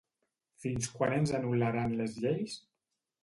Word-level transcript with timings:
Fins 0.63 0.87
quan 0.95 1.13
ens 1.17 1.33
anul·laran 1.41 1.95
les 2.01 2.17
lleis? 2.25 2.57